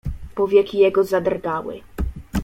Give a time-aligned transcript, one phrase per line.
[0.35, 1.81] "Powieki jego zadrgały."